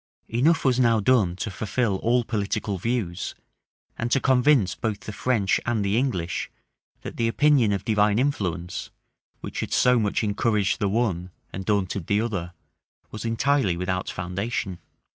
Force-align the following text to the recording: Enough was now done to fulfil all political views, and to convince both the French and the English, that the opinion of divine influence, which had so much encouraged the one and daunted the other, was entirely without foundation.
Enough 0.29 0.65
was 0.65 0.79
now 0.79 0.99
done 0.99 1.35
to 1.35 1.51
fulfil 1.51 1.97
all 1.97 2.23
political 2.23 2.79
views, 2.79 3.35
and 3.99 4.09
to 4.09 4.19
convince 4.19 4.73
both 4.73 5.01
the 5.01 5.13
French 5.13 5.59
and 5.63 5.85
the 5.85 5.95
English, 5.95 6.49
that 7.03 7.17
the 7.17 7.27
opinion 7.27 7.71
of 7.71 7.85
divine 7.85 8.17
influence, 8.17 8.89
which 9.41 9.59
had 9.59 9.71
so 9.71 9.99
much 9.99 10.23
encouraged 10.23 10.79
the 10.79 10.89
one 10.89 11.29
and 11.53 11.65
daunted 11.65 12.07
the 12.07 12.19
other, 12.19 12.51
was 13.11 13.25
entirely 13.25 13.77
without 13.77 14.09
foundation. 14.09 14.79